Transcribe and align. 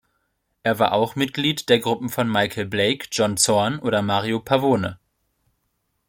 Er 0.63 0.79
war 0.79 0.93
auch 0.93 1.15
Mitglied 1.15 1.69
der 1.69 1.77
Gruppen 1.77 2.09
von 2.09 2.27
Michael 2.27 2.65
Blake, 2.65 3.05
John 3.11 3.37
Zorn 3.37 3.77
oder 3.77 4.01
Mario 4.01 4.39
Pavone. 4.39 4.97